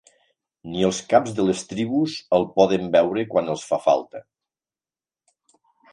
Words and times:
Ni 0.75 0.85
els 0.87 1.01
caps 1.11 1.35
de 1.39 1.45
les 1.49 1.61
tribus 1.73 2.17
el 2.39 2.47
poden 2.57 2.89
veure 2.97 3.27
quan 3.35 3.53
els 3.57 3.69
fa 3.73 3.83
falta. 3.85 4.23